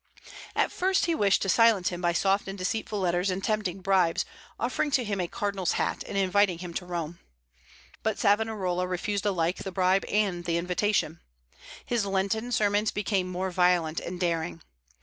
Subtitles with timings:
[0.55, 4.25] At first he wished to silence him by soft and deceitful letters and tempting bribes,
[4.59, 7.19] offering to him a cardinal's hat, and inviting him to Rome.
[8.01, 11.19] But Savonarola refused alike the bribe and the invitation.
[11.85, 14.63] His Lenten sermons became more violent and daring.